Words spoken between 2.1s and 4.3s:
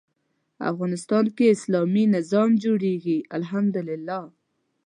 نظام جوړېږي الحمد لله.